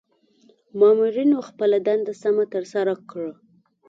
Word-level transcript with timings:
مامورنیو 0.79 1.45
خپله 1.49 1.77
دنده 1.87 2.13
سمه 2.21 2.45
ترسره 2.53 2.93
کړه. 3.09 3.31